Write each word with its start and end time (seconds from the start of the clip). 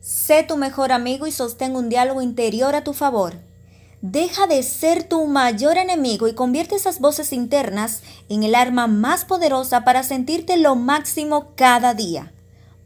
Sé 0.00 0.42
tu 0.44 0.56
mejor 0.56 0.92
amigo 0.92 1.26
y 1.26 1.32
sostén 1.32 1.76
un 1.76 1.90
diálogo 1.90 2.22
interior 2.22 2.74
a 2.74 2.84
tu 2.84 2.94
favor. 2.94 3.34
Deja 4.00 4.46
de 4.46 4.62
ser 4.62 5.02
tu 5.02 5.26
mayor 5.26 5.76
enemigo 5.76 6.26
y 6.26 6.34
convierte 6.34 6.74
esas 6.74 7.00
voces 7.00 7.34
internas 7.34 8.00
en 8.30 8.42
el 8.42 8.54
arma 8.54 8.86
más 8.86 9.26
poderosa 9.26 9.84
para 9.84 10.02
sentirte 10.02 10.56
lo 10.56 10.74
máximo 10.74 11.52
cada 11.54 11.92
día. 11.92 12.32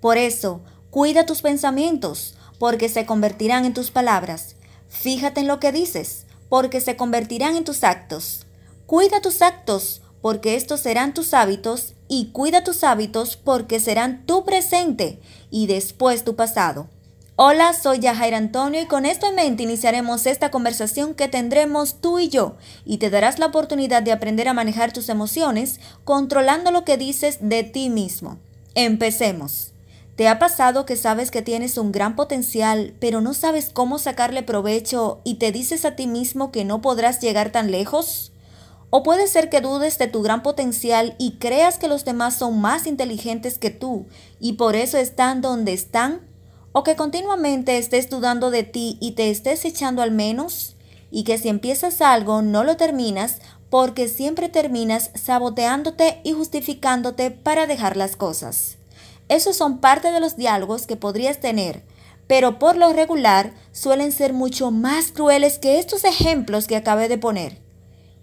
Por 0.00 0.19
eso, 0.19 0.61
cuida 0.90 1.24
tus 1.24 1.40
pensamientos, 1.40 2.35
porque 2.58 2.88
se 2.88 3.06
convertirán 3.06 3.65
en 3.65 3.74
tus 3.74 3.92
palabras. 3.92 4.56
Fíjate 4.88 5.42
en 5.42 5.46
lo 5.46 5.60
que 5.60 5.71
dices, 5.71 6.26
porque 6.49 6.81
se 6.81 6.96
convertirán 6.96 7.54
en 7.54 7.62
tus 7.62 7.85
actos. 7.85 8.44
Cuida 8.87 9.21
tus 9.21 9.40
actos, 9.40 10.03
porque 10.21 10.56
estos 10.56 10.81
serán 10.81 11.15
tus 11.15 11.33
hábitos, 11.33 11.94
y 12.08 12.33
cuida 12.33 12.65
tus 12.65 12.83
hábitos, 12.83 13.37
porque 13.37 13.78
serán 13.78 14.26
tu 14.26 14.44
presente 14.44 15.21
y 15.51 15.69
después 15.69 16.24
tu 16.24 16.34
pasado. 16.34 16.88
Hola, 17.37 17.73
soy 17.73 17.98
Yajair 17.98 18.33
Antonio 18.37 18.80
y 18.80 18.87
con 18.87 19.05
esto 19.05 19.27
en 19.27 19.34
mente 19.34 19.65
iniciaremos 19.65 20.25
esta 20.27 20.52
conversación 20.52 21.15
que 21.15 21.27
tendremos 21.27 22.01
tú 22.01 22.20
y 22.20 22.29
yo 22.29 22.55
y 22.84 22.98
te 22.98 23.11
darás 23.11 23.41
la 23.41 23.47
oportunidad 23.47 24.05
de 24.05 24.12
aprender 24.12 24.47
a 24.47 24.52
manejar 24.52 24.92
tus 24.92 25.09
emociones 25.09 25.80
controlando 26.05 26.70
lo 26.70 26.84
que 26.84 26.97
dices 26.97 27.39
de 27.41 27.65
ti 27.65 27.91
mismo. 27.91 28.39
Empecemos. 28.77 29.73
¿Te 30.15 30.28
ha 30.28 30.39
pasado 30.39 30.87
que 30.87 30.95
sabes 30.95 31.33
que 31.33 31.42
tienes 31.42 31.77
un 31.77 31.91
gran 31.91 32.15
potencial 32.15 32.95
pero 33.01 33.20
no 33.20 33.34
sabes 33.34 33.70
cómo 33.73 33.98
sacarle 33.98 34.45
provecho 34.45 35.20
y 35.25 35.34
te 35.34 35.51
dices 35.51 35.84
a 35.84 35.97
ti 35.97 36.06
mismo 36.06 36.53
que 36.53 36.64
no 36.64 36.83
podrás 36.83 37.20
llegar 37.20 37.51
tan 37.51 37.73
lejos? 37.73 38.30
¿O 38.91 39.03
puede 39.03 39.27
ser 39.27 39.51
que 39.51 39.61
dudes 39.61 39.98
de 39.98 40.06
tu 40.06 40.23
gran 40.23 40.45
potencial 40.45 41.16
y 41.19 41.33
creas 41.39 41.78
que 41.78 41.89
los 41.89 42.05
demás 42.05 42.37
son 42.37 42.61
más 42.61 42.87
inteligentes 42.87 43.59
que 43.59 43.70
tú 43.70 44.06
y 44.39 44.53
por 44.53 44.77
eso 44.77 44.98
están 44.98 45.41
donde 45.41 45.73
están? 45.73 46.33
O 46.77 46.83
que 46.83 46.96
continuamente 46.96 47.78
estés 47.78 48.10
dudando 48.10 48.51
de 48.51 48.64
ti 48.64 48.98
y 49.01 49.12
te 49.12 49.30
estés 49.30 49.64
echando 49.64 50.03
al 50.03 50.11
menos, 50.11 50.75
y 51.08 51.22
que 51.22 51.39
si 51.39 51.48
empiezas 51.48 52.00
algo 52.00 52.42
no 52.42 52.64
lo 52.64 52.77
terminas 52.77 53.39
porque 53.70 54.08
siempre 54.08 54.48
terminas 54.48 55.12
saboteándote 55.14 56.20
y 56.25 56.33
justificándote 56.33 57.31
para 57.31 57.69
dejar 57.69 57.97
las 57.97 58.16
cosas. 58.16 58.77
Esos 59.28 59.56
son 59.56 59.78
parte 59.78 60.11
de 60.11 60.19
los 60.19 60.36
diálogos 60.36 60.89
que 60.89 60.97
podrías 60.97 61.39
tener, 61.39 61.84
pero 62.27 62.58
por 62.58 62.77
lo 62.77 62.92
regular 62.92 63.53
suelen 63.70 64.11
ser 64.11 64.33
mucho 64.33 64.72
más 64.72 65.12
crueles 65.12 65.61
que 65.61 65.78
estos 65.78 66.03
ejemplos 66.03 66.66
que 66.66 66.75
acabé 66.75 67.09
de 67.09 67.19
poner. 67.19 67.61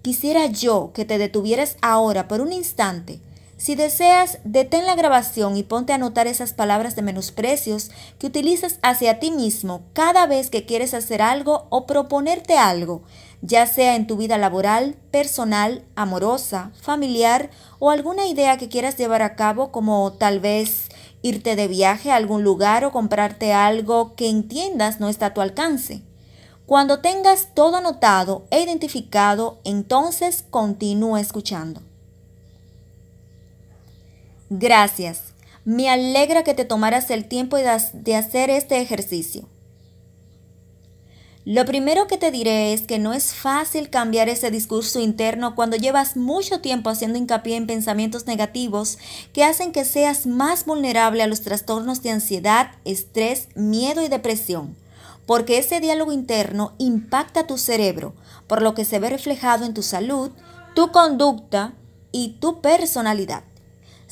Quisiera 0.01 0.47
yo 0.47 0.91
que 0.93 1.05
te 1.05 1.17
detuvieras 1.17 1.77
ahora 1.81 2.27
por 2.27 2.41
un 2.41 2.51
instante 2.51 3.21
si 3.61 3.75
deseas, 3.75 4.39
detén 4.43 4.87
la 4.87 4.95
grabación 4.95 5.55
y 5.55 5.61
ponte 5.61 5.91
a 5.91 5.97
anotar 5.97 6.25
esas 6.25 6.51
palabras 6.51 6.95
de 6.95 7.03
menosprecios 7.03 7.91
que 8.17 8.25
utilizas 8.25 8.79
hacia 8.81 9.19
ti 9.19 9.29
mismo 9.29 9.83
cada 9.93 10.25
vez 10.25 10.49
que 10.49 10.65
quieres 10.65 10.95
hacer 10.95 11.21
algo 11.21 11.67
o 11.69 11.85
proponerte 11.85 12.57
algo, 12.57 13.03
ya 13.43 13.67
sea 13.67 13.95
en 13.95 14.07
tu 14.07 14.17
vida 14.17 14.39
laboral, 14.39 14.95
personal, 15.11 15.85
amorosa, 15.95 16.71
familiar 16.81 17.51
o 17.77 17.91
alguna 17.91 18.25
idea 18.25 18.57
que 18.57 18.67
quieras 18.67 18.97
llevar 18.97 19.21
a 19.21 19.35
cabo 19.35 19.71
como 19.71 20.11
tal 20.13 20.39
vez 20.39 20.89
irte 21.21 21.55
de 21.55 21.67
viaje 21.67 22.09
a 22.09 22.15
algún 22.15 22.43
lugar 22.43 22.83
o 22.83 22.91
comprarte 22.91 23.53
algo 23.53 24.15
que 24.15 24.27
entiendas 24.27 24.99
no 24.99 25.07
está 25.07 25.27
a 25.27 25.33
tu 25.35 25.41
alcance. 25.41 26.01
Cuando 26.65 27.01
tengas 27.01 27.49
todo 27.53 27.75
anotado 27.75 28.47
e 28.49 28.63
identificado, 28.63 29.59
entonces 29.63 30.43
continúa 30.49 31.21
escuchando. 31.21 31.90
Gracias. 34.53 35.33
Me 35.63 35.89
alegra 35.89 36.43
que 36.43 36.53
te 36.53 36.65
tomaras 36.65 37.09
el 37.09 37.23
tiempo 37.29 37.55
de 37.55 38.15
hacer 38.17 38.49
este 38.49 38.81
ejercicio. 38.81 39.47
Lo 41.45 41.65
primero 41.65 42.07
que 42.07 42.17
te 42.17 42.31
diré 42.31 42.73
es 42.73 42.81
que 42.81 42.99
no 42.99 43.13
es 43.13 43.33
fácil 43.33 43.89
cambiar 43.89 44.27
ese 44.27 44.51
discurso 44.51 44.99
interno 44.99 45.55
cuando 45.55 45.77
llevas 45.77 46.17
mucho 46.17 46.59
tiempo 46.59 46.89
haciendo 46.89 47.17
hincapié 47.17 47.55
en 47.55 47.65
pensamientos 47.65 48.27
negativos 48.27 48.97
que 49.31 49.45
hacen 49.45 49.71
que 49.71 49.85
seas 49.85 50.25
más 50.27 50.65
vulnerable 50.65 51.23
a 51.23 51.27
los 51.27 51.39
trastornos 51.39 52.03
de 52.03 52.09
ansiedad, 52.09 52.71
estrés, 52.83 53.47
miedo 53.55 54.03
y 54.03 54.09
depresión, 54.09 54.75
porque 55.25 55.59
ese 55.59 55.79
diálogo 55.79 56.11
interno 56.11 56.73
impacta 56.77 57.47
tu 57.47 57.57
cerebro, 57.57 58.15
por 58.47 58.61
lo 58.61 58.73
que 58.75 58.83
se 58.83 58.99
ve 58.99 59.11
reflejado 59.11 59.65
en 59.65 59.73
tu 59.73 59.81
salud, 59.81 60.31
tu 60.75 60.91
conducta 60.91 61.73
y 62.11 62.33
tu 62.41 62.59
personalidad. 62.59 63.43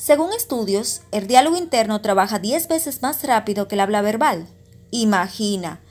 Según 0.00 0.32
estudios, 0.32 1.02
el 1.12 1.26
diálogo 1.26 1.58
interno 1.58 2.00
trabaja 2.00 2.38
10 2.38 2.68
veces 2.68 3.02
más 3.02 3.22
rápido 3.22 3.68
que 3.68 3.74
el 3.74 3.82
habla 3.82 4.00
verbal. 4.00 4.46
Imagina 4.90 5.82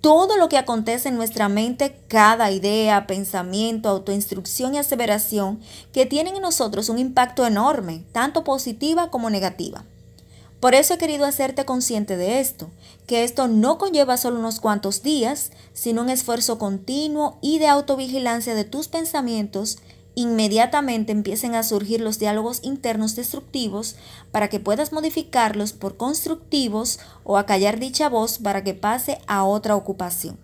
todo 0.00 0.38
lo 0.38 0.48
que 0.48 0.56
acontece 0.56 1.10
en 1.10 1.16
nuestra 1.16 1.50
mente, 1.50 2.00
cada 2.08 2.50
idea, 2.52 3.06
pensamiento, 3.06 3.90
autoinstrucción 3.90 4.74
y 4.74 4.78
aseveración 4.78 5.60
que 5.92 6.06
tienen 6.06 6.36
en 6.36 6.40
nosotros 6.42 6.88
un 6.88 6.98
impacto 6.98 7.46
enorme, 7.46 8.02
tanto 8.12 8.44
positiva 8.44 9.10
como 9.10 9.28
negativa. 9.28 9.84
Por 10.58 10.74
eso 10.74 10.94
he 10.94 10.98
querido 10.98 11.26
hacerte 11.26 11.66
consciente 11.66 12.16
de 12.16 12.40
esto, 12.40 12.70
que 13.06 13.24
esto 13.24 13.46
no 13.46 13.76
conlleva 13.76 14.16
solo 14.16 14.38
unos 14.38 14.58
cuantos 14.60 15.02
días, 15.02 15.52
sino 15.74 16.00
un 16.00 16.08
esfuerzo 16.08 16.58
continuo 16.58 17.36
y 17.42 17.58
de 17.58 17.68
autovigilancia 17.68 18.54
de 18.54 18.64
tus 18.64 18.88
pensamientos 18.88 19.76
inmediatamente 20.20 21.12
empiecen 21.12 21.54
a 21.54 21.62
surgir 21.62 22.00
los 22.00 22.18
diálogos 22.18 22.60
internos 22.62 23.16
destructivos 23.16 23.96
para 24.30 24.48
que 24.48 24.60
puedas 24.60 24.92
modificarlos 24.92 25.72
por 25.72 25.96
constructivos 25.96 26.98
o 27.24 27.38
acallar 27.38 27.78
dicha 27.78 28.08
voz 28.08 28.38
para 28.38 28.62
que 28.62 28.74
pase 28.74 29.18
a 29.26 29.44
otra 29.44 29.76
ocupación. 29.76 30.38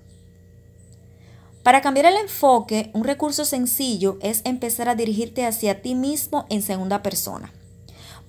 Para 1.63 1.83
cambiar 1.83 2.07
el 2.07 2.17
enfoque, 2.17 2.91
un 2.95 3.05
recurso 3.05 3.45
sencillo 3.45 4.19
es 4.23 4.41
empezar 4.45 4.89
a 4.89 4.95
dirigirte 4.95 5.45
hacia 5.45 5.83
ti 5.83 5.95
mismo 5.95 6.47
en 6.49 6.63
segunda 6.63 7.03
persona, 7.03 7.53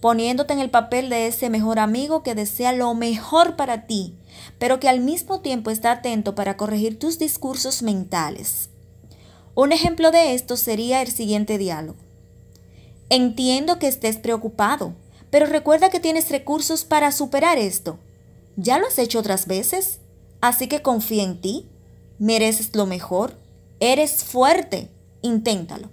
poniéndote 0.01 0.53
en 0.53 0.59
el 0.59 0.69
papel 0.69 1.09
de 1.09 1.27
ese 1.27 1.49
mejor 1.49 1.79
amigo 1.79 2.23
que 2.23 2.35
desea 2.35 2.73
lo 2.73 2.93
mejor 2.93 3.55
para 3.55 3.85
ti, 3.85 4.15
pero 4.59 4.79
que 4.79 4.89
al 4.89 4.99
mismo 4.99 5.39
tiempo 5.39 5.69
está 5.69 5.91
atento 5.91 6.35
para 6.35 6.57
corregir 6.57 6.99
tus 6.99 7.19
discursos 7.19 7.83
mentales. 7.83 8.69
Un 9.57 9.71
ejemplo 9.71 10.11
de 10.11 10.35
esto 10.35 10.55
sería 10.55 11.01
el 11.01 11.07
siguiente 11.07 11.57
diálogo. 11.57 11.97
Entiendo 13.09 13.79
que 13.79 13.87
estés 13.87 14.17
preocupado, 14.17 14.93
pero 15.31 15.47
recuerda 15.47 15.89
que 15.89 15.99
tienes 15.99 16.29
recursos 16.29 16.85
para 16.85 17.11
superar 17.11 17.57
esto. 17.57 17.97
Ya 18.55 18.77
lo 18.77 18.85
has 18.85 18.99
hecho 18.99 19.17
otras 19.17 19.47
veces, 19.47 19.97
así 20.41 20.67
que 20.67 20.83
confía 20.83 21.23
en 21.23 21.41
ti. 21.41 21.65
Mereces 22.19 22.75
lo 22.75 22.85
mejor. 22.85 23.33
Eres 23.79 24.23
fuerte. 24.23 24.91
Inténtalo. 25.23 25.89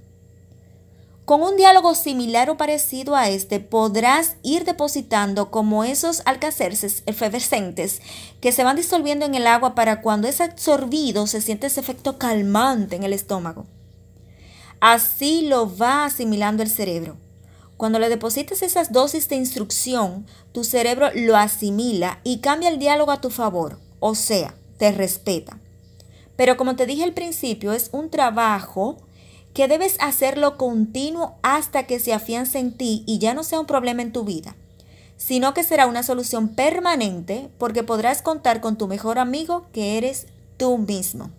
Con 1.24 1.42
un 1.42 1.56
diálogo 1.56 1.94
similar 1.94 2.50
o 2.50 2.58
parecido 2.58 3.16
a 3.16 3.30
este 3.30 3.58
podrás 3.58 4.36
ir 4.42 4.64
depositando 4.64 5.50
como 5.50 5.82
esos 5.82 6.20
alcacerces 6.26 7.02
efervescentes 7.06 8.02
que 8.42 8.52
se 8.52 8.62
van 8.62 8.76
disolviendo 8.76 9.24
en 9.24 9.34
el 9.34 9.46
agua 9.46 9.74
para 9.74 10.02
cuando 10.02 10.28
es 10.28 10.42
absorbido 10.42 11.26
se 11.26 11.40
siente 11.40 11.68
ese 11.68 11.80
efecto 11.80 12.18
calmante 12.18 12.96
en 12.96 13.04
el 13.04 13.14
estómago. 13.14 13.64
Así 14.80 15.48
lo 15.48 15.74
va 15.74 16.04
asimilando 16.04 16.62
el 16.62 16.68
cerebro. 16.68 17.16
Cuando 17.78 17.98
le 17.98 18.10
deposites 18.10 18.60
esas 18.60 18.92
dosis 18.92 19.26
de 19.30 19.36
instrucción, 19.36 20.26
tu 20.52 20.62
cerebro 20.62 21.08
lo 21.14 21.36
asimila 21.38 22.20
y 22.22 22.40
cambia 22.40 22.68
el 22.68 22.78
diálogo 22.78 23.12
a 23.12 23.22
tu 23.22 23.30
favor, 23.30 23.78
o 23.98 24.14
sea, 24.14 24.54
te 24.76 24.92
respeta. 24.92 25.58
Pero 26.36 26.58
como 26.58 26.76
te 26.76 26.84
dije 26.84 27.02
al 27.02 27.14
principio, 27.14 27.72
es 27.72 27.88
un 27.92 28.10
trabajo 28.10 28.98
que 29.54 29.68
debes 29.68 29.96
hacerlo 30.00 30.58
continuo 30.58 31.36
hasta 31.42 31.86
que 31.86 32.00
se 32.00 32.12
afiance 32.12 32.58
en 32.58 32.76
ti 32.76 33.04
y 33.06 33.18
ya 33.18 33.34
no 33.34 33.44
sea 33.44 33.60
un 33.60 33.66
problema 33.66 34.02
en 34.02 34.12
tu 34.12 34.24
vida, 34.24 34.56
sino 35.16 35.54
que 35.54 35.62
será 35.62 35.86
una 35.86 36.02
solución 36.02 36.48
permanente 36.48 37.48
porque 37.56 37.84
podrás 37.84 38.20
contar 38.20 38.60
con 38.60 38.76
tu 38.76 38.88
mejor 38.88 39.18
amigo 39.18 39.66
que 39.72 39.96
eres 39.96 40.26
tú 40.56 40.76
mismo. 40.76 41.30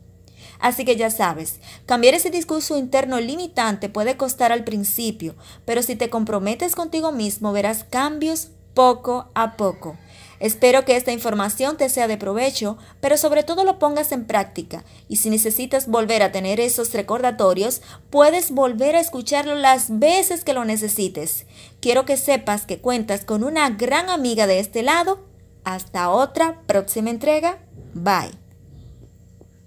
Así 0.60 0.86
que 0.86 0.96
ya 0.96 1.10
sabes, 1.10 1.60
cambiar 1.86 2.14
ese 2.14 2.30
discurso 2.30 2.78
interno 2.78 3.20
limitante 3.20 3.90
puede 3.90 4.16
costar 4.16 4.54
al 4.54 4.64
principio, 4.64 5.36
pero 5.66 5.84
si 5.84 5.98
te 5.98 6.10
comprometes 6.10 6.74
contigo 6.74 7.12
mismo 7.12 7.52
verás 7.52 7.84
cambios 7.84 8.52
poco 8.74 9.30
a 9.36 9.58
poco. 9.58 9.98
Espero 10.40 10.86
que 10.86 10.96
esta 10.96 11.12
información 11.12 11.78
te 11.78 11.90
sea 11.90 12.08
de 12.08 12.18
provecho, 12.18 12.78
pero 13.02 13.18
sobre 13.18 13.44
todo 13.44 13.64
lo 13.64 13.80
pongas 13.80 14.12
en 14.12 14.26
práctica. 14.26 14.84
Y 15.08 15.18
si 15.18 15.30
necesitas 15.30 15.88
volver 15.88 16.24
a 16.24 16.32
tener 16.32 16.60
esos 16.60 16.94
recordatorios, 16.94 17.82
puedes 18.10 18.52
volver 18.52 18.96
a 18.96 19.00
escucharlo 19.00 19.56
las 19.56 20.00
veces 20.00 20.44
que 20.44 20.54
lo 20.54 20.66
necesites. 20.66 21.46
Quiero 21.80 22.06
que 22.06 22.18
sepas 22.18 22.66
que 22.66 22.80
cuentas 22.80 23.26
con 23.26 23.44
una 23.44 23.70
gran 23.70 24.10
amiga 24.10 24.48
de 24.48 24.60
este 24.60 24.84
lado. 24.84 25.26
Hasta 25.64 26.10
otra 26.10 26.62
próxima 26.68 27.10
entrega. 27.10 27.60
Bye. 27.94 28.45